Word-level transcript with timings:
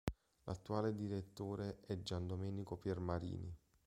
L'attuale 0.45 0.95
direttore 0.95 1.81
è 1.85 2.01
Giandomenico 2.01 2.75
Piermarini. 2.75 3.55